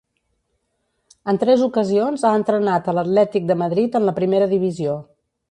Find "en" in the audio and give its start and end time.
1.33-1.39, 4.01-4.09